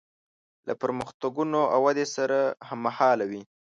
[0.67, 3.41] له پرمختګونو او ودې سره هممهاله وي.